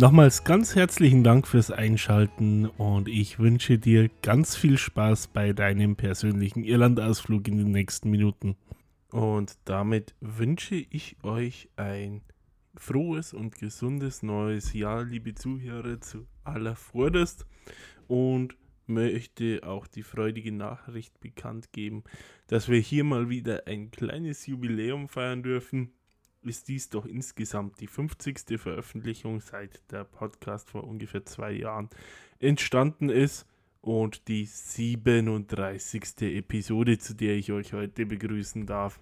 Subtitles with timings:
[0.00, 5.94] Nochmals ganz herzlichen Dank fürs Einschalten und ich wünsche dir ganz viel Spaß bei deinem
[5.94, 8.56] persönlichen Irlandausflug in den nächsten Minuten.
[9.10, 12.22] Und damit wünsche ich euch ein
[12.74, 17.44] frohes und gesundes neues Jahr, liebe Zuhörer, zu aller Vorderst
[18.06, 18.56] und
[18.86, 22.04] möchte auch die freudige Nachricht bekannt geben,
[22.46, 25.92] dass wir hier mal wieder ein kleines Jubiläum feiern dürfen
[26.42, 28.58] ist dies doch insgesamt die 50.
[28.58, 31.90] Veröffentlichung seit der Podcast vor ungefähr zwei Jahren
[32.38, 33.46] entstanden ist
[33.80, 36.22] und die 37.
[36.22, 39.00] Episode, zu der ich euch heute begrüßen darf.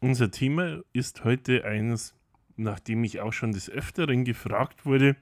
[0.00, 2.14] Unser Thema ist heute eines,
[2.56, 5.16] nachdem ich auch schon des Öfteren gefragt wurde,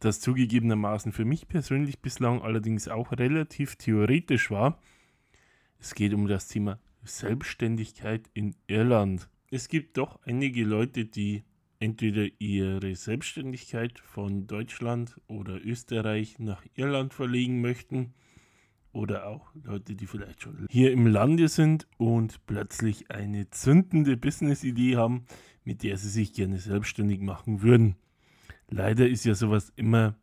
[0.00, 4.80] das zugegebenermaßen für mich persönlich bislang allerdings auch relativ theoretisch war.
[5.78, 11.44] Es geht um das Thema Selbstständigkeit in Irland es gibt doch einige Leute, die
[11.78, 18.14] entweder ihre Selbstständigkeit von Deutschland oder Österreich nach Irland verlegen möchten
[18.92, 24.96] oder auch Leute, die vielleicht schon hier im Lande sind und plötzlich eine zündende Business-Idee
[24.96, 25.26] haben,
[25.64, 27.96] mit der sie sich gerne selbstständig machen würden.
[28.68, 30.16] Leider ist ja sowas immer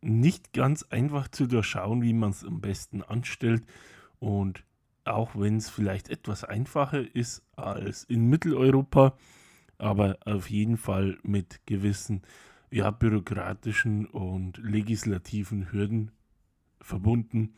[0.00, 3.64] nicht ganz einfach zu durchschauen, wie man es am besten anstellt
[4.18, 4.64] und
[5.04, 9.16] auch wenn es vielleicht etwas einfacher ist als in Mitteleuropa,
[9.78, 12.22] aber auf jeden Fall mit gewissen
[12.70, 16.10] ja, bürokratischen und legislativen Hürden
[16.80, 17.54] verbunden,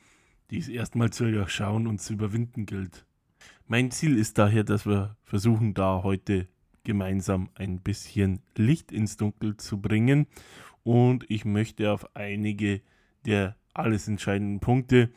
[0.51, 3.07] die es erstmal zu durchschauen und zu überwinden gilt.
[3.67, 6.49] Mein Ziel ist daher, dass wir versuchen, da heute
[6.85, 10.27] gemeinsam ein bisschen Licht ins Dunkel zu bringen
[10.85, 12.81] und ich möchte auf einige
[13.25, 15.11] der alles entscheidenden Punkte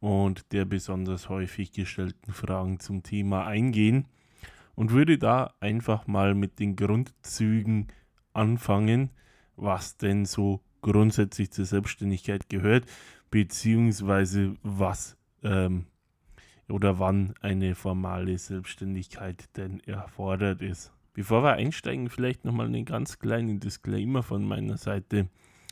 [0.00, 4.06] und der besonders häufig gestellten Fragen zum Thema eingehen
[4.74, 7.88] und würde da einfach mal mit den Grundzügen
[8.32, 9.10] anfangen,
[9.56, 12.86] was denn so grundsätzlich zur Selbstständigkeit gehört,
[13.30, 15.86] beziehungsweise was ähm,
[16.68, 20.92] oder wann eine formale Selbstständigkeit denn erfordert ist.
[21.14, 25.28] Bevor wir einsteigen, vielleicht nochmal einen ganz kleinen Disclaimer von meiner Seite.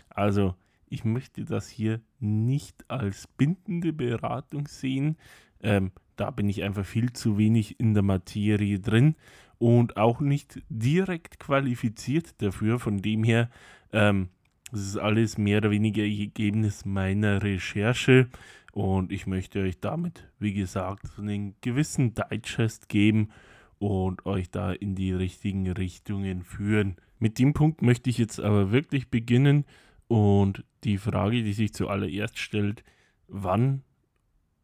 [0.09, 0.57] Also,
[0.89, 5.17] ich möchte das hier nicht als bindende Beratung sehen.
[5.63, 9.17] Ähm, da bin ich einfach viel zu wenig in der Materie drin
[9.59, 12.79] und auch nicht direkt qualifiziert dafür.
[12.79, 13.51] Von dem her,
[13.93, 14.29] ähm,
[14.71, 18.29] das ist alles mehr oder weniger Ergebnis meiner Recherche
[18.73, 23.31] und ich möchte euch damit, wie gesagt, einen gewissen Digest geben
[23.79, 26.97] und euch da in die richtigen Richtungen führen.
[27.19, 29.65] Mit dem Punkt möchte ich jetzt aber wirklich beginnen
[30.09, 32.85] und die Frage, die sich zuallererst stellt,
[33.29, 33.83] wann,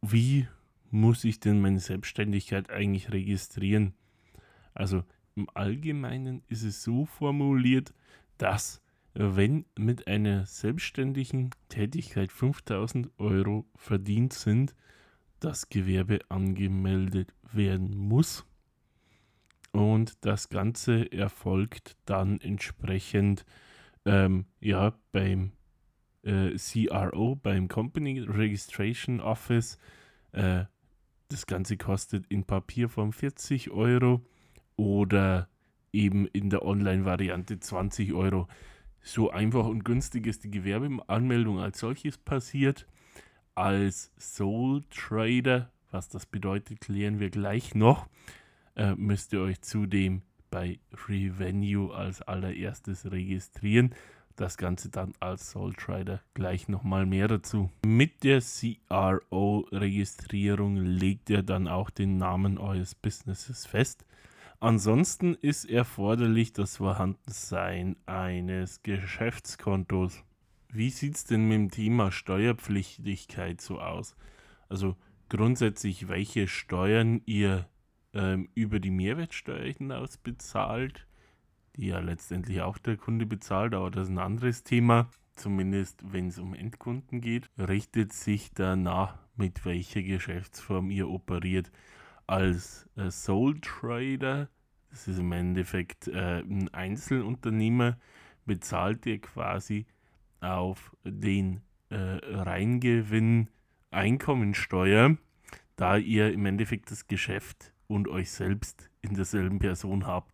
[0.01, 0.47] wie
[0.89, 3.93] muss ich denn meine Selbstständigkeit eigentlich registrieren?
[4.73, 5.03] Also
[5.35, 7.93] im Allgemeinen ist es so formuliert,
[8.37, 8.81] dass
[9.15, 14.73] wenn mit einer selbstständigen Tätigkeit 5000 Euro verdient sind,
[15.39, 18.45] das Gewerbe angemeldet werden muss.
[19.71, 23.45] Und das Ganze erfolgt dann entsprechend
[24.05, 25.51] ähm, ja, beim
[26.23, 29.77] äh, CRO, beim Company Registration Office.
[30.31, 30.65] Äh,
[31.29, 34.21] das Ganze kostet in Papierform 40 Euro
[34.75, 35.49] oder
[35.91, 38.47] eben in der Online-Variante 20 Euro.
[39.01, 42.87] So einfach und günstig ist die Gewerbeanmeldung als solches passiert.
[43.55, 48.07] Als Soul Trader, was das bedeutet, klären wir gleich noch,
[48.75, 53.95] äh, müsst ihr euch zudem bei Revenue als allererstes registrieren.
[54.35, 57.71] Das Ganze dann als Soul Trader gleich nochmal mehr dazu.
[57.83, 64.05] Mit der CRO-Registrierung legt ihr dann auch den Namen eures Businesses fest.
[64.59, 70.23] Ansonsten ist erforderlich das Vorhandensein eines Geschäftskontos.
[70.69, 74.15] Wie sieht es denn mit dem Thema Steuerpflichtigkeit so aus?
[74.69, 74.97] Also
[75.29, 77.67] grundsätzlich, welche Steuern ihr
[78.13, 81.07] ähm, über die Mehrwertsteuer hinaus bezahlt,
[81.75, 85.09] die ja letztendlich auch der Kunde bezahlt, aber das ist ein anderes Thema.
[85.35, 91.71] Zumindest wenn es um Endkunden geht, richtet sich danach, mit welcher Geschäftsform ihr operiert.
[92.27, 94.47] Als äh, Sole Trader,
[94.91, 97.97] das ist im Endeffekt äh, ein Einzelunternehmer,
[98.45, 99.87] bezahlt ihr quasi
[100.39, 103.49] auf den äh, Reingewinn
[103.89, 105.17] Einkommensteuer,
[105.75, 110.33] da ihr im Endeffekt das Geschäft und euch selbst in derselben Person habt.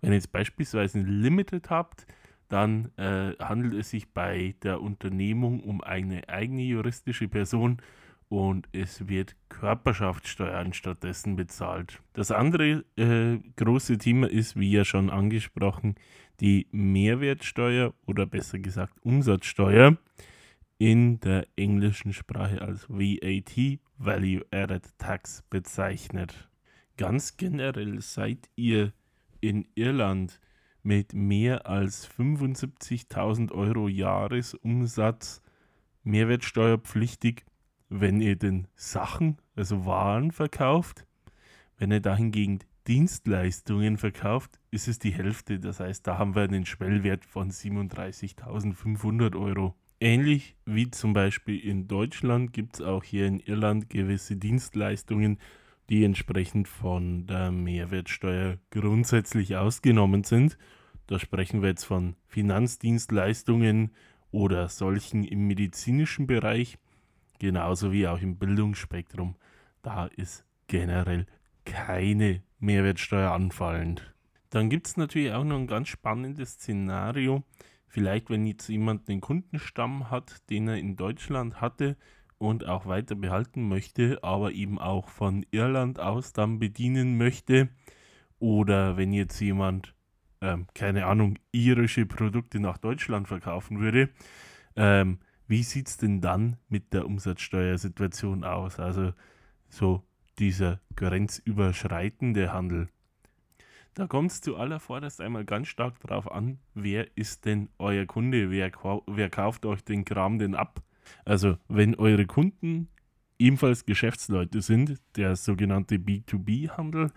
[0.00, 2.06] Wenn ihr jetzt beispielsweise ein Limited habt,
[2.48, 7.78] dann äh, handelt es sich bei der Unternehmung um eine eigene juristische Person
[8.28, 12.00] und es wird Körperschaftssteuer stattdessen bezahlt.
[12.12, 15.94] Das andere äh, große Thema ist, wie ja schon angesprochen,
[16.40, 19.96] die Mehrwertsteuer oder besser gesagt Umsatzsteuer
[20.78, 26.48] in der englischen Sprache als VAT, Value Added Tax, bezeichnet.
[26.98, 28.92] Ganz generell seid ihr
[29.40, 30.40] in Irland
[30.82, 35.40] mit mehr als 75.000 Euro Jahresumsatz
[36.02, 37.44] mehrwertsteuerpflichtig,
[37.88, 41.06] wenn ihr den Sachen, also Waren verkauft.
[41.76, 42.58] Wenn ihr dahingegen
[42.88, 45.60] Dienstleistungen verkauft, ist es die Hälfte.
[45.60, 49.76] Das heißt, da haben wir einen Schwellwert von 37.500 Euro.
[50.00, 55.38] Ähnlich wie zum Beispiel in Deutschland gibt es auch hier in Irland gewisse Dienstleistungen,
[55.88, 60.58] die entsprechend von der Mehrwertsteuer grundsätzlich ausgenommen sind.
[61.06, 63.94] Da sprechen wir jetzt von Finanzdienstleistungen
[64.30, 66.78] oder solchen im medizinischen Bereich,
[67.38, 69.36] genauso wie auch im Bildungsspektrum.
[69.82, 71.26] Da ist generell
[71.64, 74.14] keine Mehrwertsteuer anfallend.
[74.50, 77.44] Dann gibt es natürlich auch noch ein ganz spannendes Szenario,
[77.88, 81.96] Vielleicht, wenn jetzt jemand einen Kundenstamm hat, den er in Deutschland hatte
[82.38, 87.68] und auch weiter behalten möchte, aber eben auch von Irland aus dann bedienen möchte.
[88.38, 89.94] Oder wenn jetzt jemand,
[90.40, 94.10] ähm, keine Ahnung, irische Produkte nach Deutschland verkaufen würde,
[94.76, 95.18] ähm,
[95.48, 98.78] wie sieht es denn dann mit der Umsatzsteuersituation aus?
[98.78, 99.12] Also
[99.68, 100.04] so
[100.38, 102.88] dieser grenzüberschreitende Handel.
[103.94, 108.70] Da kommt es zuallervorderst einmal ganz stark darauf an, wer ist denn euer Kunde, wer,
[109.06, 110.82] wer kauft euch den Kram denn ab.
[111.24, 112.88] Also wenn eure Kunden
[113.38, 117.12] ebenfalls Geschäftsleute sind, der sogenannte B2B-Handel,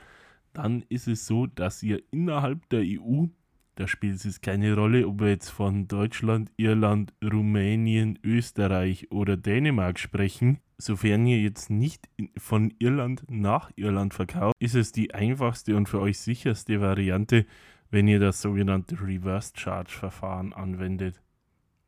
[0.54, 3.28] dann ist es so, dass ihr innerhalb der EU
[3.76, 9.98] da spielt es keine Rolle, ob wir jetzt von Deutschland, Irland, Rumänien, Österreich oder Dänemark
[9.98, 10.60] sprechen.
[10.78, 16.00] Sofern ihr jetzt nicht von Irland nach Irland verkauft, ist es die einfachste und für
[16.02, 17.46] euch sicherste Variante,
[17.90, 21.22] wenn ihr das sogenannte Reverse Charge Verfahren anwendet.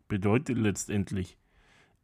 [0.08, 1.38] Bedeutet letztendlich,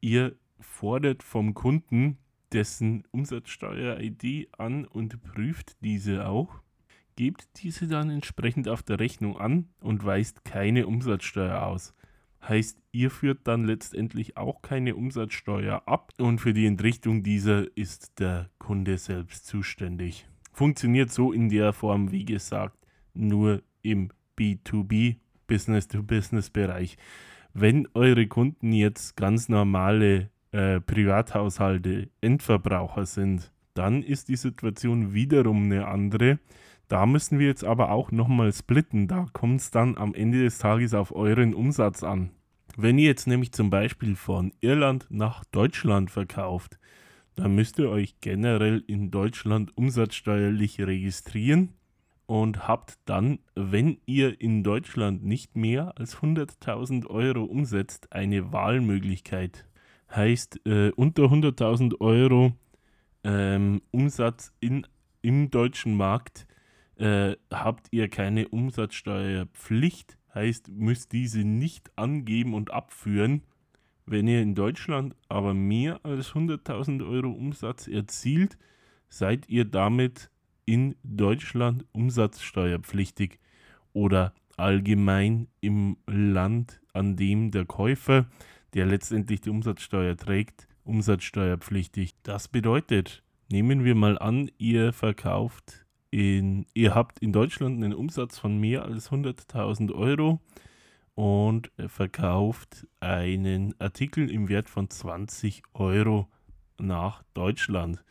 [0.01, 2.17] ihr fordert vom Kunden
[2.51, 6.61] dessen Umsatzsteuer-ID an und prüft diese auch
[7.19, 11.93] gebt diese dann entsprechend auf der Rechnung an und weist keine Umsatzsteuer aus.
[12.47, 18.21] Heißt, ihr führt dann letztendlich auch keine Umsatzsteuer ab und für die Entrichtung dieser ist
[18.21, 20.29] der Kunde selbst zuständig.
[20.53, 22.77] Funktioniert so in der Form, wie gesagt,
[23.13, 26.95] nur im B2B, Business-to-Business-Bereich.
[27.53, 35.63] Wenn eure Kunden jetzt ganz normale äh, Privathaushalte, Endverbraucher sind, dann ist die Situation wiederum
[35.63, 36.39] eine andere.
[36.87, 39.07] Da müssen wir jetzt aber auch nochmal splitten.
[39.07, 42.31] Da kommt es dann am Ende des Tages auf euren Umsatz an.
[42.77, 46.79] Wenn ihr jetzt nämlich zum Beispiel von Irland nach Deutschland verkauft,
[47.35, 51.73] dann müsst ihr euch generell in Deutschland umsatzsteuerlich registrieren
[52.29, 59.65] und habt dann, wenn ihr in Deutschland nicht mehr als 100.000 Euro umsetzt, eine Wahlmöglichkeit.
[60.15, 62.51] Heißt, äh, unter 100.000 Euro
[63.23, 64.85] ähm, Umsatz in,
[65.23, 66.45] im deutschen Markt
[66.97, 73.41] äh, habt ihr keine Umsatzsteuerpflicht, heißt, müsst diese nicht angeben und abführen.
[74.05, 78.59] Wenn ihr in Deutschland aber mehr als 100.000 Euro Umsatz erzielt,
[79.09, 80.29] seid ihr damit
[80.69, 83.39] in Deutschland umsatzsteuerpflichtig
[83.91, 88.27] oder allgemein im Land, an dem der Käufer,
[88.75, 92.13] der letztendlich die Umsatzsteuer trägt, umsatzsteuerpflichtig.
[92.21, 98.37] Das bedeutet, nehmen wir mal an, ihr verkauft in, ihr habt in Deutschland einen Umsatz
[98.37, 100.39] von mehr als 100.000 Euro
[101.15, 106.27] und verkauft einen Artikel im Wert von 20 Euro
[106.77, 108.03] nach Deutschland.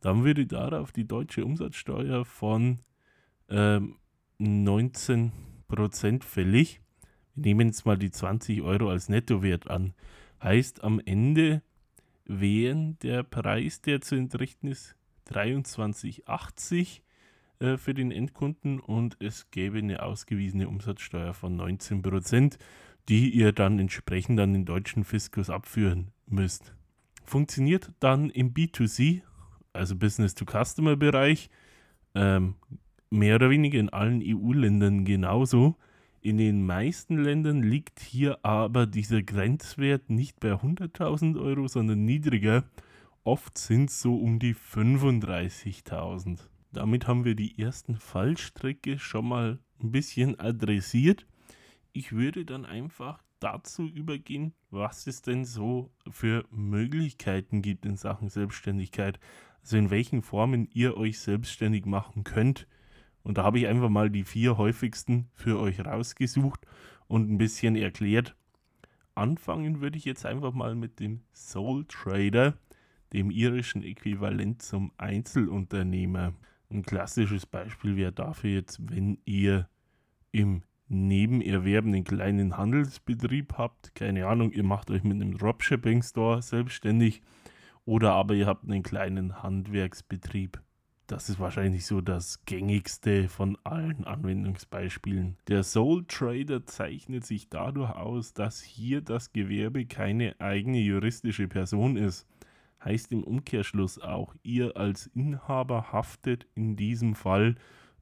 [0.00, 2.80] Dann würde darauf die deutsche Umsatzsteuer von
[3.48, 3.96] ähm,
[4.40, 6.80] 19% fällig.
[7.34, 9.94] Wir nehmen jetzt mal die 20 Euro als Nettowert an.
[10.42, 11.62] Heißt am Ende
[12.24, 14.94] wären der Preis, der zu entrichten ist,
[15.30, 17.00] 23,80
[17.60, 22.58] äh, für den Endkunden und es gäbe eine ausgewiesene Umsatzsteuer von 19%,
[23.08, 26.74] die ihr dann entsprechend an den deutschen Fiskus abführen müsst.
[27.24, 29.22] Funktioniert dann im B2C,
[29.78, 31.50] also Business-to-Customer-Bereich,
[32.14, 32.56] ähm,
[33.10, 35.76] mehr oder weniger in allen EU-Ländern genauso.
[36.20, 42.64] In den meisten Ländern liegt hier aber dieser Grenzwert nicht bei 100.000 Euro, sondern niedriger
[43.28, 46.40] oft sind es so um die 35.000.
[46.72, 51.26] Damit haben wir die ersten Fallstricke schon mal ein bisschen adressiert.
[51.92, 58.28] Ich würde dann einfach dazu übergehen, was es denn so für Möglichkeiten gibt in Sachen
[58.30, 59.20] Selbstständigkeit.
[59.62, 62.66] Also in welchen Formen ihr euch selbstständig machen könnt.
[63.22, 66.60] Und da habe ich einfach mal die vier häufigsten für euch rausgesucht
[67.06, 68.36] und ein bisschen erklärt.
[69.14, 72.56] Anfangen würde ich jetzt einfach mal mit dem Soul Trader,
[73.12, 76.34] dem irischen Äquivalent zum Einzelunternehmer.
[76.70, 79.68] Ein klassisches Beispiel wäre dafür jetzt, wenn ihr
[80.30, 87.20] im Nebenerwerben einen kleinen Handelsbetrieb habt, keine Ahnung, ihr macht euch mit einem Dropshipping-Store selbstständig
[87.88, 90.60] oder aber ihr habt einen kleinen Handwerksbetrieb.
[91.06, 95.38] Das ist wahrscheinlich so das gängigste von allen Anwendungsbeispielen.
[95.48, 101.96] Der Soul Trader zeichnet sich dadurch aus, dass hier das Gewerbe keine eigene juristische Person
[101.96, 102.26] ist.
[102.84, 107.54] Heißt im Umkehrschluss auch, ihr als Inhaber haftet in diesem Fall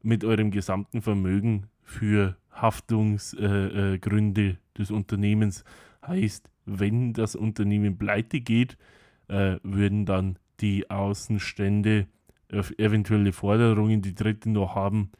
[0.03, 5.63] mit eurem gesamten Vermögen für Haftungsgründe äh, äh, des Unternehmens.
[6.05, 8.77] Heißt, wenn das Unternehmen pleite geht,
[9.29, 12.07] äh, würden dann die Außenstände
[12.49, 15.11] eventuelle Forderungen, die Dritten noch haben,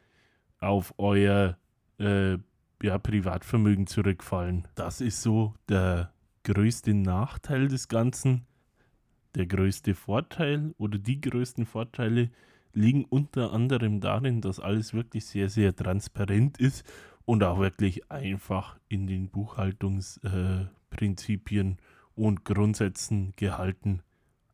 [0.59, 1.57] auf euer
[1.99, 2.37] äh,
[2.81, 4.67] ja, Privatvermögen zurückfallen.
[4.75, 8.45] Das ist so der größte Nachteil des Ganzen.
[9.35, 12.29] Der größte Vorteil oder die größten Vorteile
[12.73, 16.85] liegen unter anderem darin, dass alles wirklich sehr, sehr transparent ist
[17.25, 21.75] und auch wirklich einfach in den Buchhaltungsprinzipien äh,
[22.17, 24.01] und Grundsätzen gehalten.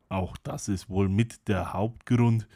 [0.10, 2.48] Auch das ist wohl mit der Hauptgrund,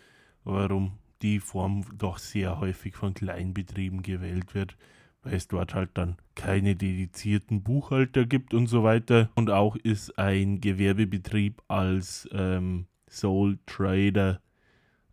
[0.43, 4.77] warum die Form doch sehr häufig von Kleinbetrieben gewählt wird,
[5.23, 9.29] weil es dort halt dann keine dedizierten Buchhalter gibt und so weiter.
[9.35, 14.41] Und auch ist ein Gewerbebetrieb als ähm, Sole Trader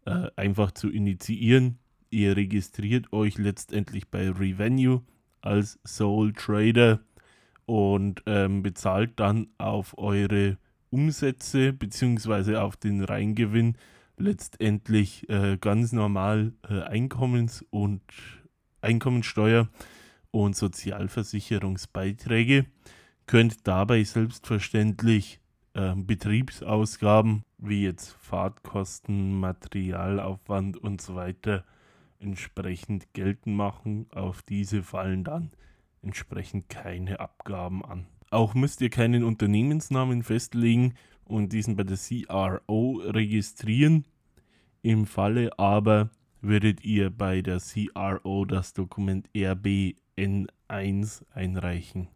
[0.04, 1.78] äh, einfach zu initiieren
[2.14, 5.02] Ihr registriert euch letztendlich bei Revenue
[5.40, 7.00] als Soul Trader
[7.66, 10.56] und ähm, bezahlt dann auf eure
[10.90, 12.56] Umsätze bzw.
[12.56, 13.76] auf den Reingewinn
[14.16, 18.02] letztendlich äh, ganz normal äh, Einkommens- und
[18.80, 19.68] Einkommensteuer
[20.30, 22.66] und Sozialversicherungsbeiträge.
[23.26, 25.40] Könnt dabei selbstverständlich
[25.74, 31.64] äh, Betriebsausgaben wie jetzt Fahrtkosten, Materialaufwand und so weiter
[32.20, 34.06] entsprechend geltend machen.
[34.12, 35.50] Auf diese fallen dann
[36.04, 38.06] entsprechend keine Abgaben an.
[38.30, 40.94] Auch müsst ihr keinen Unternehmensnamen festlegen
[41.24, 44.04] und diesen bei der CRO registrieren.
[44.82, 52.08] Im Falle aber würdet ihr bei der CRO das Dokument RBN1 einreichen.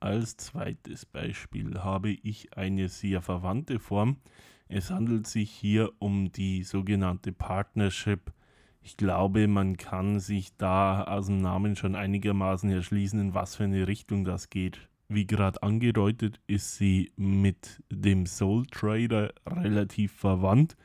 [0.00, 4.16] Als zweites Beispiel habe ich eine sehr verwandte Form.
[4.68, 8.32] Es handelt sich hier um die sogenannte Partnership
[8.80, 13.64] ich glaube, man kann sich da aus dem Namen schon einigermaßen erschließen, in was für
[13.64, 14.88] eine Richtung das geht.
[15.08, 20.76] Wie gerade angedeutet, ist sie mit dem Soul Trader relativ verwandt.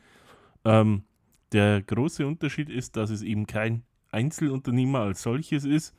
[0.63, 1.03] Ähm,
[1.51, 5.95] der große Unterschied ist, dass es eben kein Einzelunternehmer als solches ist,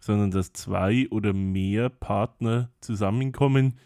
[0.00, 3.78] sondern dass zwei oder mehr Partner zusammenkommen,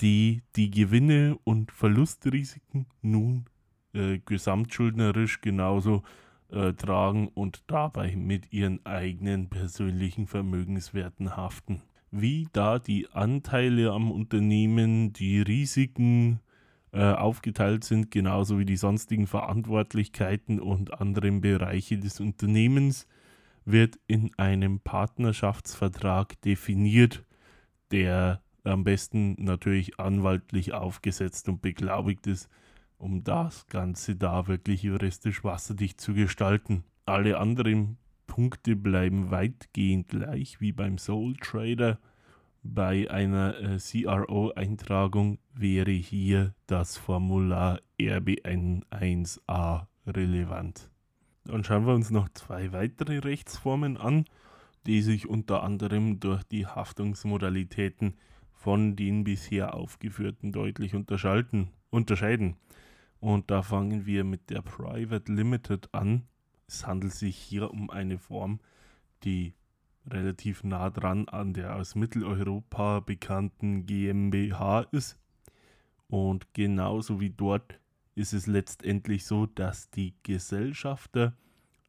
[0.00, 3.46] die die Gewinne und Verlustrisiken nun
[3.92, 6.02] äh, gesamtschuldnerisch genauso
[6.50, 11.82] äh, tragen und dabei mit ihren eigenen persönlichen Vermögenswerten haften.
[12.10, 16.40] Wie da die Anteile am Unternehmen, die Risiken
[16.92, 23.06] äh, aufgeteilt sind, genauso wie die sonstigen Verantwortlichkeiten und anderen Bereiche des Unternehmens,
[23.66, 27.24] wird in einem Partnerschaftsvertrag definiert,
[27.90, 32.48] der am besten natürlich anwaltlich aufgesetzt und beglaubigt ist
[32.98, 36.84] um das Ganze da wirklich juristisch wasserdicht zu gestalten.
[37.06, 41.98] Alle anderen Punkte bleiben weitgehend gleich wie beim Soul Trader.
[42.62, 50.90] Bei einer äh, CRO-Eintragung wäre hier das Formular RBN1a relevant.
[51.44, 54.26] Dann schauen wir uns noch zwei weitere Rechtsformen an,
[54.86, 58.14] die sich unter anderem durch die Haftungsmodalitäten
[58.52, 61.70] von den bisher aufgeführten deutlich unterscheiden.
[63.20, 66.28] Und da fangen wir mit der Private Limited an.
[66.66, 68.60] Es handelt sich hier um eine Form,
[69.24, 69.54] die
[70.06, 75.18] relativ nah dran an der aus Mitteleuropa bekannten GmbH ist.
[76.08, 77.78] Und genauso wie dort
[78.14, 81.36] ist es letztendlich so, dass die Gesellschafter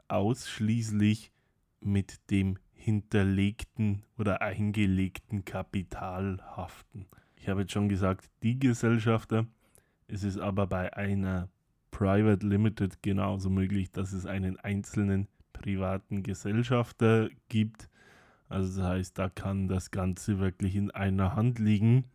[0.08, 1.32] ausschließlich
[1.80, 7.08] mit dem hinterlegten oder eingelegten Kapital haften.
[7.36, 9.48] Ich habe jetzt schon gesagt, die Gesellschafter
[10.12, 11.50] Es ist aber bei einer
[11.92, 17.90] Private Limited genauso möglich, dass es einen einzelnen privaten Gesellschafter gibt.
[18.48, 22.06] Also das heißt, da kann das Ganze wirklich in einer Hand liegen.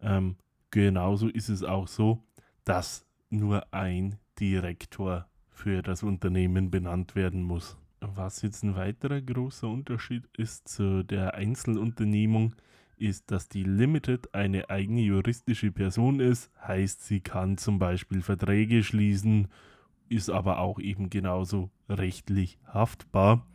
[0.00, 0.36] Ähm,
[0.70, 2.22] genauso ist es auch so,
[2.64, 7.76] dass nur ein Direktor für das Unternehmen benannt werden muss.
[8.00, 12.54] Was jetzt ein weiterer großer Unterschied ist zu der Einzelunternehmung,
[13.00, 18.82] ist, dass die Limited eine eigene juristische Person ist, heißt, sie kann zum Beispiel Verträge
[18.82, 19.48] schließen,
[20.08, 23.46] ist aber auch eben genauso rechtlich haftbar,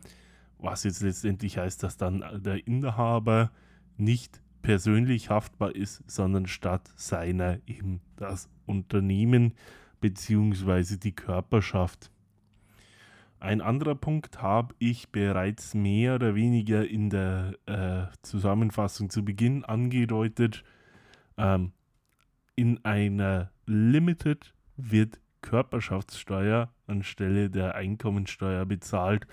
[0.58, 3.50] was jetzt letztendlich heißt, dass dann der Inhaber
[3.96, 9.52] nicht persönlich haftbar ist, sondern statt seiner eben das Unternehmen
[10.00, 10.96] bzw.
[10.96, 12.10] die Körperschaft.
[13.44, 19.66] Ein anderer Punkt habe ich bereits mehr oder weniger in der äh, Zusammenfassung zu Beginn
[19.66, 20.64] angedeutet.
[21.36, 21.72] Ähm,
[22.56, 29.26] in einer Limited wird Körperschaftssteuer anstelle der Einkommensteuer bezahlt.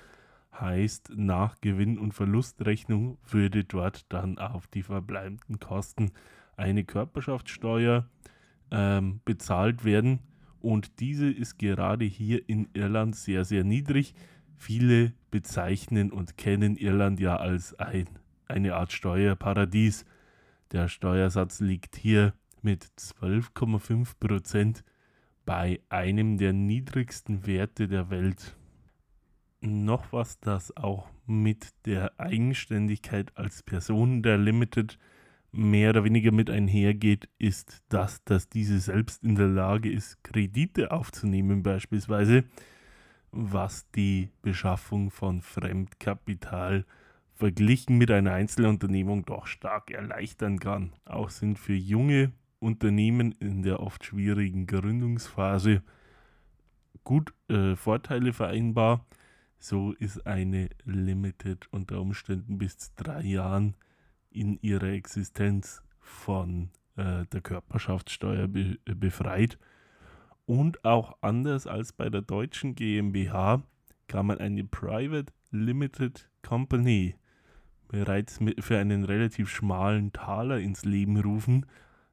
[0.60, 6.12] Heißt, nach Gewinn- und Verlustrechnung würde dort dann auf die verbleibenden Kosten
[6.58, 8.10] eine Körperschaftssteuer
[8.72, 10.20] ähm, bezahlt werden
[10.62, 14.13] und diese ist gerade hier in Irland sehr, sehr niedrig.
[14.56, 18.08] Viele bezeichnen und kennen Irland ja als ein,
[18.48, 20.06] eine Art Steuerparadies.
[20.72, 24.84] Der Steuersatz liegt hier mit 12,5 Prozent
[25.46, 28.56] bei einem der niedrigsten Werte der Welt.
[29.62, 34.98] Noch was, das auch mit der Eigenständigkeit als Person der Limited
[35.51, 40.91] mehr oder weniger mit einhergeht, ist, dass, dass diese selbst in der Lage ist, Kredite
[40.91, 42.46] aufzunehmen beispielsweise,
[43.31, 46.86] was die Beschaffung von Fremdkapital
[47.34, 50.93] verglichen mit einer Einzelunternehmung doch stark erleichtern kann.
[51.05, 55.82] Auch sind für junge Unternehmen in der oft schwierigen Gründungsphase
[57.04, 59.06] gut äh, Vorteile vereinbar.
[59.58, 63.76] So ist eine Limited unter Umständen bis zu drei Jahren
[64.32, 69.58] in ihrer Existenz von äh, der Körperschaftssteuer be befreit.
[70.46, 73.62] Und auch anders als bei der deutschen GmbH
[74.08, 77.15] kann man eine Private Limited Company
[77.88, 81.65] bereits für einen relativ schmalen Taler ins Leben rufen.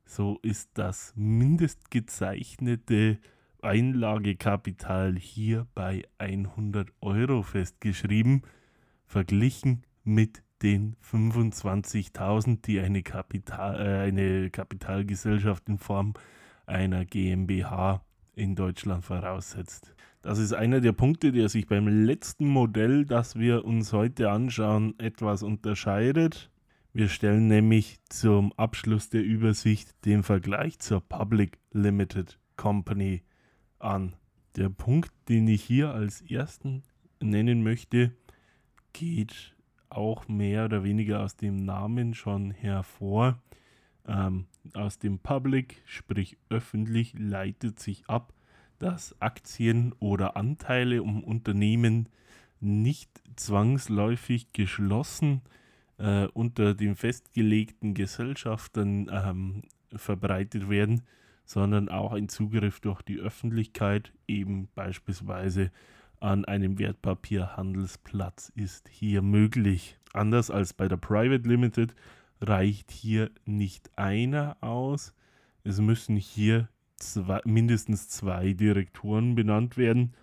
[0.04, 3.18] So ist das mindestgezeichnete
[3.62, 8.42] Einlagekapital hier bei 100 Euro festgeschrieben,
[9.06, 16.14] verglichen mit den 25.000, die eine, Kapital, äh, eine Kapitalgesellschaft in Form
[16.66, 18.02] einer GmbH
[18.34, 19.94] in Deutschland voraussetzt.
[20.22, 24.98] Das ist einer der Punkte, der sich beim letzten Modell, das wir uns heute anschauen,
[24.98, 26.50] etwas unterscheidet.
[26.92, 33.22] Wir stellen nämlich zum Abschluss der Übersicht den Vergleich zur Public Limited Company
[33.78, 34.16] an.
[34.56, 36.82] Der Punkt, den ich hier als ersten
[37.20, 38.12] nennen möchte,
[38.92, 39.54] geht
[39.98, 43.38] auch mehr oder weniger aus dem Namen schon hervor.
[44.06, 48.32] Ähm, aus dem Public, sprich öffentlich, leitet sich ab,
[48.78, 52.08] dass Aktien oder Anteile um Unternehmen
[52.60, 55.42] nicht zwangsläufig geschlossen
[55.98, 59.62] äh, unter den festgelegten Gesellschaftern ähm,
[59.94, 61.02] verbreitet werden,
[61.44, 65.70] sondern auch ein Zugriff durch die Öffentlichkeit, eben beispielsweise
[66.20, 69.98] an einem Wertpapierhandelsplatz ist hier möglich.
[70.12, 71.94] Anders als bei der Private Limited
[72.40, 75.14] reicht hier nicht einer aus.
[75.64, 80.14] Es müssen hier zwei, mindestens zwei Direktoren benannt werden.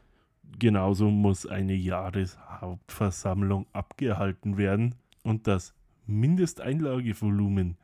[0.57, 4.95] Genauso muss eine Jahreshauptversammlung abgehalten werden.
[5.23, 5.73] Und das
[6.07, 7.77] Mindesteinlagevolumen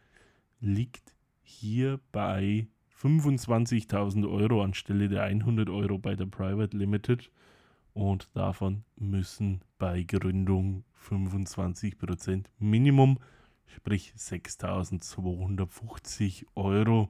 [0.60, 2.68] liegt hier bei
[3.02, 7.32] 25.000 Euro anstelle der 100 Euro bei der Private Limited
[7.94, 13.20] und davon müssen bei Gründung 25% Minimum,
[13.68, 17.10] sprich 6.250 Euro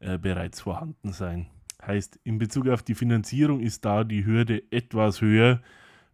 [0.00, 1.46] äh, bereits vorhanden sein.
[1.84, 5.60] Heißt, in Bezug auf die Finanzierung ist da die Hürde etwas höher.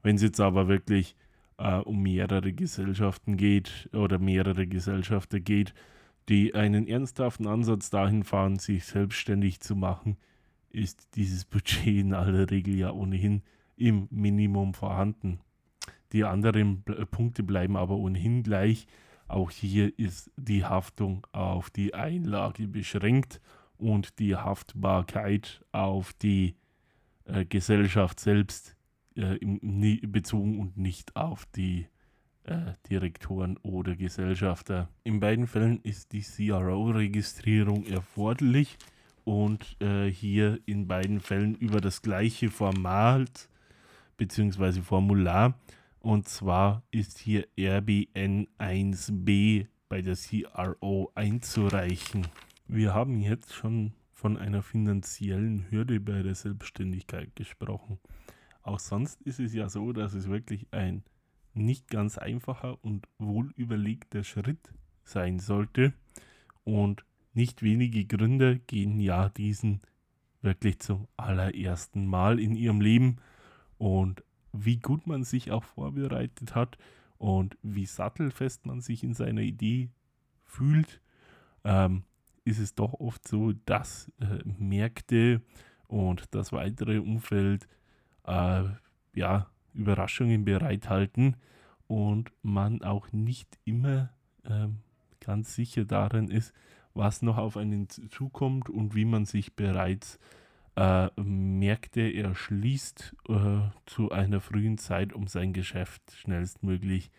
[0.03, 1.15] Wenn es jetzt aber wirklich
[1.59, 5.75] äh, um mehrere Gesellschaften geht oder mehrere Gesellschaften geht,
[6.29, 10.17] die einen ernsthaften Ansatz dahin fahren, sich selbstständig zu machen,
[10.71, 13.43] ist dieses Budget in aller Regel ja ohnehin
[13.77, 15.41] im Minimum vorhanden.
[16.13, 18.87] Die anderen Punkte bleiben aber ohnehin gleich.
[19.29, 23.41] Auch hier ist die Haftung auf die Einlage beschränkt
[23.79, 26.55] und die Haftbarkeit auf die
[27.25, 28.77] äh, Gesellschaft selbst
[29.15, 29.39] äh,
[30.07, 31.87] bezogen und nicht auf die
[32.45, 34.89] äh, Direktoren oder Gesellschafter.
[35.05, 38.77] In beiden Fällen ist die CRO-Registrierung erforderlich
[39.25, 43.49] und äh, hier in beiden Fällen über das gleiche Format
[44.17, 44.83] bzw.
[44.83, 45.59] Formular.
[46.01, 52.27] Und zwar ist hier RBN1b bei der CRO einzureichen.
[52.67, 57.99] Wir haben jetzt schon von einer finanziellen Hürde bei der Selbstständigkeit gesprochen.
[58.63, 61.03] Auch sonst ist es ja so, dass es wirklich ein
[61.55, 64.73] nicht ganz einfacher und wohlüberlegter Schritt
[65.05, 65.93] sein sollte.
[66.65, 69.81] Und nicht wenige Gründer gehen ja diesen
[70.41, 73.17] wirklich zum allerersten Mal in ihrem Leben.
[73.83, 76.79] Und wie gut man sich auch vorbereitet hat
[77.19, 79.91] und wie sattelfest man sich in seiner Idee
[80.45, 81.01] fühlt,
[81.65, 82.05] ähm,
[82.45, 85.43] ist es doch oft so, dass äh, Märkte
[85.89, 87.67] und das weitere Umfeld
[88.25, 88.67] äh,
[89.15, 91.35] ja, Überraschungen bereithalten
[91.89, 94.11] und man auch nicht immer
[94.45, 94.69] äh,
[95.19, 96.55] ganz sicher darin ist,
[96.95, 100.42] was noch auf einen zukommt und wie man sich bereits äh,
[100.75, 107.11] Märkte erschließt äh, zu einer frühen Zeit, um sein Geschäft schnellstmöglich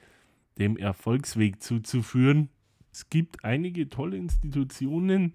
[0.57, 2.49] dem Erfolgsweg zuzuführen.
[2.91, 5.33] Es gibt einige tolle Institutionen,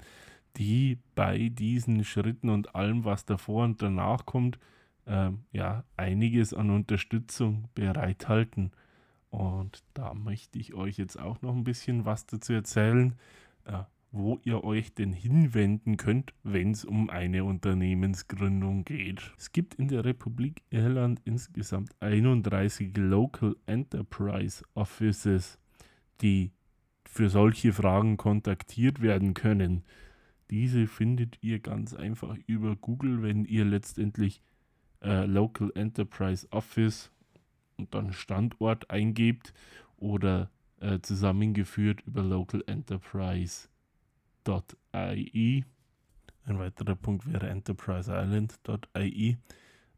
[0.56, 4.58] die bei diesen Schritten und allem, was davor und danach kommt,
[5.06, 8.72] äh, ja, einiges an Unterstützung bereithalten.
[9.30, 13.14] Und da möchte ich euch jetzt auch noch ein bisschen was dazu erzählen,
[13.64, 19.32] äh, wo ihr euch denn hinwenden könnt, wenn es um eine Unternehmensgründung geht.
[19.36, 25.58] Es gibt in der Republik Irland insgesamt 31 Local Enterprise Offices,
[26.22, 26.52] die
[27.04, 29.84] für solche Fragen kontaktiert werden können.
[30.50, 34.40] Diese findet ihr ganz einfach über Google, wenn ihr letztendlich
[35.02, 37.10] äh, Local Enterprise Office
[37.76, 39.52] und dann Standort eingebt
[39.98, 43.68] oder äh, zusammengeführt über Local Enterprise
[44.48, 45.64] enterprise.ie.
[46.44, 49.36] Ein weiterer Punkt wäre enterpriseisland.ie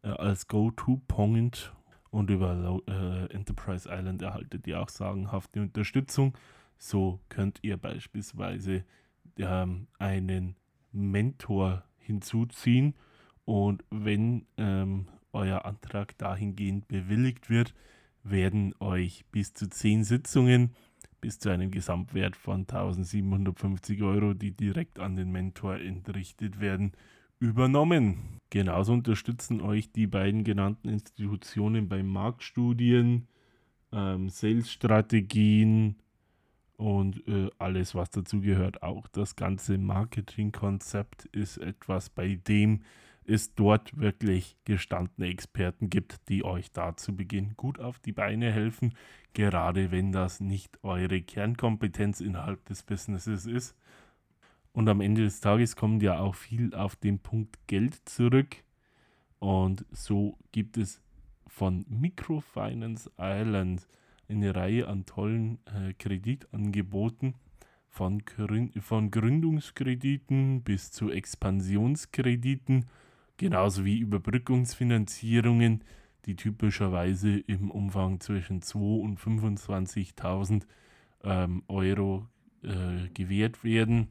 [0.03, 1.73] äh, als Go-To-Point
[2.09, 6.37] und über äh, Enterprise Island erhaltet ihr auch sagenhafte Unterstützung.
[6.77, 8.83] So könnt ihr beispielsweise
[9.37, 10.55] ähm, einen
[10.91, 12.95] Mentor hinzuziehen
[13.45, 17.73] und wenn ähm, euer Antrag dahingehend bewilligt wird,
[18.23, 20.75] werden euch bis zu zehn Sitzungen
[21.21, 26.93] bis zu einem Gesamtwert von 1750 Euro, die direkt an den Mentor entrichtet werden,
[27.39, 28.39] übernommen.
[28.49, 33.27] Genauso unterstützen euch die beiden genannten Institutionen bei Marktstudien,
[33.91, 35.95] ähm, Sales-Strategien
[36.77, 38.81] und äh, alles, was dazu gehört.
[38.83, 42.81] Auch das ganze Marketingkonzept ist etwas, bei dem
[43.25, 48.51] es dort wirklich gestandene Experten gibt, die euch da zu Beginn gut auf die Beine
[48.51, 48.93] helfen,
[49.33, 53.75] gerade wenn das nicht eure Kernkompetenz innerhalb des Businesses ist.
[54.73, 58.55] Und am Ende des Tages kommt ja auch viel auf den Punkt Geld zurück.
[59.39, 61.01] Und so gibt es
[61.47, 63.87] von Microfinance Ireland
[64.29, 67.35] eine Reihe an tollen äh, Kreditangeboten,
[67.89, 68.23] von,
[68.79, 72.85] von Gründungskrediten bis zu Expansionskrediten
[73.41, 75.83] genauso wie Überbrückungsfinanzierungen,
[76.27, 80.67] die typischerweise im Umfang zwischen 2.000 und 25.000
[81.23, 82.27] ähm, Euro
[82.61, 84.09] äh, gewährt werden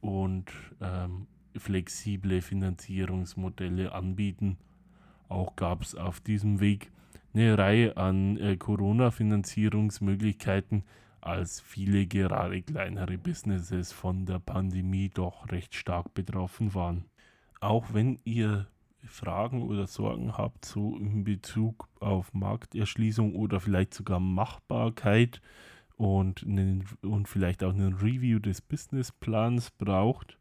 [0.00, 0.46] und
[0.80, 1.26] ähm,
[1.58, 4.56] flexible Finanzierungsmodelle anbieten.
[5.28, 6.90] Auch gab es auf diesem Weg
[7.34, 10.84] eine Reihe an äh, Corona-Finanzierungsmöglichkeiten,
[11.20, 17.04] als viele gerade kleinere Businesses von der Pandemie doch recht stark betroffen waren
[17.62, 18.66] auch wenn ihr
[19.06, 25.40] Fragen oder Sorgen habt, so in Bezug auf Markterschließung oder vielleicht sogar Machbarkeit
[25.96, 30.38] und, einen, und vielleicht auch einen Review des Businessplans braucht,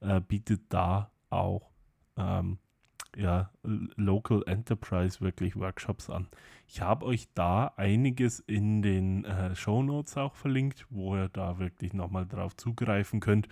[0.00, 1.70] äh, bietet da auch
[2.16, 2.58] ähm,
[3.16, 6.28] ja, Local Enterprise wirklich Workshops an.
[6.66, 11.58] Ich habe euch da einiges in den äh, Show Notes auch verlinkt, wo ihr da
[11.58, 13.48] wirklich nochmal drauf zugreifen könnt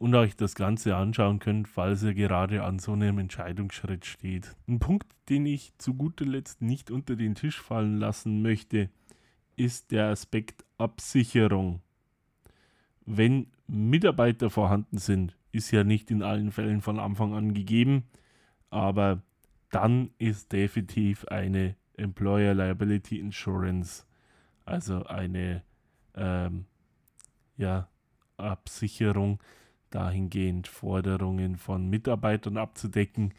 [0.00, 4.56] und euch das Ganze anschauen könnt, falls ihr gerade an so einem Entscheidungsschritt steht.
[4.66, 8.88] Ein Punkt, den ich zu guter Letzt nicht unter den Tisch fallen lassen möchte,
[9.56, 11.82] ist der Aspekt Absicherung.
[13.04, 18.04] Wenn Mitarbeiter vorhanden sind, ist ja nicht in allen Fällen von Anfang an gegeben,
[18.70, 19.20] aber
[19.70, 24.06] dann ist definitiv eine Employer Liability Insurance,
[24.64, 25.62] also eine
[26.14, 26.64] ähm,
[27.58, 27.90] ja,
[28.38, 29.40] Absicherung,
[29.90, 33.34] dahingehend Forderungen von Mitarbeitern abzudecken,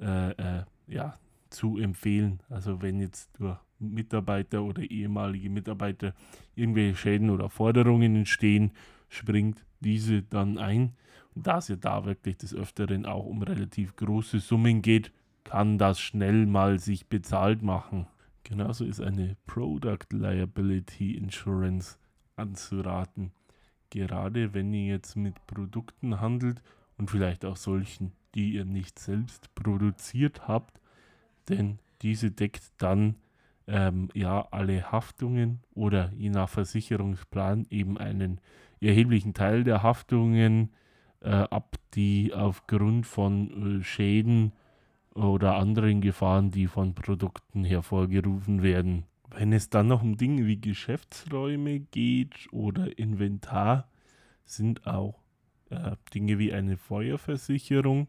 [0.00, 1.14] äh, äh, ja,
[1.50, 2.40] zu empfehlen.
[2.48, 6.14] Also wenn jetzt durch Mitarbeiter oder ehemalige Mitarbeiter
[6.54, 8.72] irgendwelche Schäden oder Forderungen entstehen,
[9.08, 10.94] springt diese dann ein.
[11.34, 15.12] da es ja da wirklich des Öfteren auch um relativ große Summen geht,
[15.44, 18.06] kann das schnell mal sich bezahlt machen.
[18.42, 21.98] Genauso ist eine Product Liability Insurance
[22.36, 23.32] anzuraten.
[23.90, 26.62] Gerade wenn ihr jetzt mit Produkten handelt
[26.96, 30.80] und vielleicht auch solchen, die ihr nicht selbst produziert habt,
[31.48, 33.16] denn diese deckt dann
[33.66, 38.40] ähm, ja alle Haftungen oder je nach Versicherungsplan eben einen
[38.80, 40.70] erheblichen Teil der Haftungen
[41.20, 44.52] äh, ab, die aufgrund von äh, Schäden
[45.14, 49.04] oder anderen Gefahren, die von Produkten hervorgerufen werden.
[49.30, 53.88] Wenn es dann noch um Dinge wie Geschäftsräume geht oder Inventar,
[54.44, 55.20] sind auch
[55.70, 58.08] äh, Dinge wie eine Feuerversicherung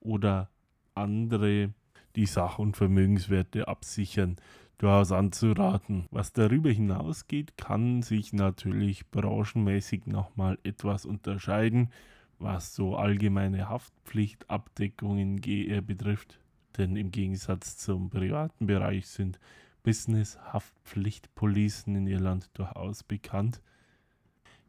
[0.00, 0.48] oder
[0.94, 1.74] andere,
[2.16, 4.36] die Sach- und Vermögenswerte absichern,
[4.78, 6.06] durchaus anzuraten.
[6.10, 11.90] Was darüber hinausgeht, kann sich natürlich branchenmäßig nochmal etwas unterscheiden,
[12.38, 16.40] was so allgemeine Haftpflichtabdeckungen äh, betrifft.
[16.76, 19.38] Denn im Gegensatz zum privaten Bereich sind
[19.84, 23.62] Business-Haftpflichtpolicen in Irland durchaus bekannt.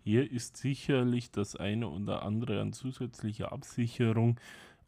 [0.04, 4.40] Hier ist sicherlich das eine oder andere an zusätzlicher Absicherung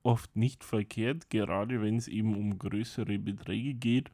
[0.04, 4.12] oft nicht verkehrt, gerade wenn es eben um größere Beträge geht.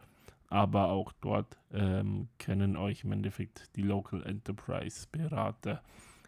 [0.47, 5.83] Aber auch dort ähm, können euch im Endeffekt die Local Enterprise Berater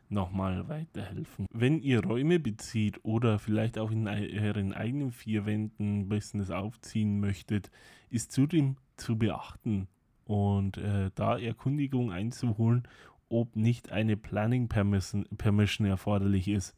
[0.09, 1.45] nochmal weiterhelfen.
[1.53, 7.71] Wenn ihr Räume bezieht oder vielleicht auch in euren eigenen vier Wänden Business aufziehen möchtet,
[8.09, 9.87] ist zudem zu beachten
[10.25, 12.87] und äh, da Erkundigung einzuholen,
[13.29, 16.75] ob nicht eine Planning Permission, Permission erforderlich ist.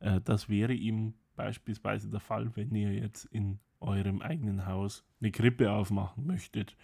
[0.00, 5.30] Äh, das wäre ihm beispielsweise der Fall, wenn ihr jetzt in eurem eigenen Haus eine
[5.30, 6.76] Krippe aufmachen möchtet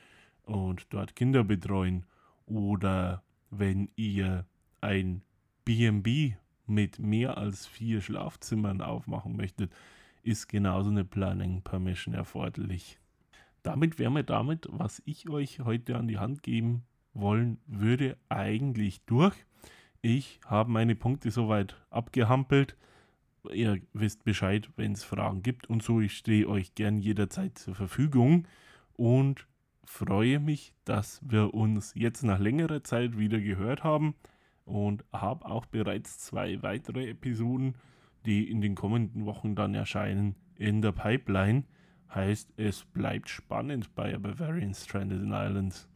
[0.43, 2.05] und dort Kinder betreuen
[2.47, 4.47] oder wenn ihr
[4.81, 5.23] ein
[5.64, 9.73] BB mit mehr als vier Schlafzimmern aufmachen möchtet,
[10.23, 12.99] ist genauso eine Planning Permission erforderlich.
[13.62, 19.05] Damit wären wir damit, was ich euch heute an die Hand geben wollen würde, eigentlich
[19.05, 19.35] durch.
[20.03, 22.77] Ich habe meine Punkte soweit abgehampelt.
[23.53, 26.01] Ihr wisst Bescheid, wenn es Fragen gibt und so.
[26.01, 28.46] Ich stehe euch gern jederzeit zur Verfügung
[28.94, 29.46] und
[29.85, 34.14] freue mich, dass wir uns jetzt nach längerer Zeit wieder gehört haben
[34.64, 37.75] und habe auch bereits zwei weitere Episoden,
[38.25, 41.64] die in den kommenden Wochen dann erscheinen, in der Pipeline.
[42.14, 45.88] Heißt, es bleibt spannend bei Bavarian Stranded in Islands.